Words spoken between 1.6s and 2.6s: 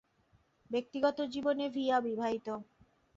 Villa বিবাহিত।